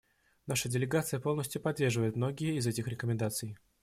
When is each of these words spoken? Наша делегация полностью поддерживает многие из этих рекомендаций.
Наша 0.47 0.67
делегация 0.67 1.19
полностью 1.19 1.61
поддерживает 1.61 2.15
многие 2.15 2.55
из 2.57 2.65
этих 2.65 2.87
рекомендаций. 2.87 3.59